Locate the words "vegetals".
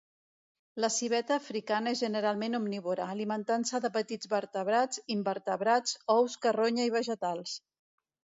6.99-7.55